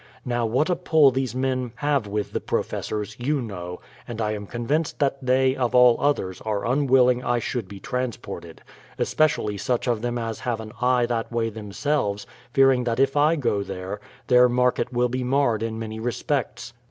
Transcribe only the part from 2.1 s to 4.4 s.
the professors, you know; and I